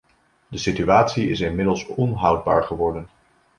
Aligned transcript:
De 0.47 0.57
situatie 0.57 1.29
is 1.29 1.39
inmiddels 1.41 1.85
onhoudbaar 1.87 2.63
geworden. 2.63 3.07